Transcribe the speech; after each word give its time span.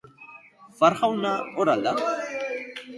Farr 0.79 0.97
jauna 1.03 1.35
hor 1.53 1.73
al 1.77 1.87
da? 1.91 1.97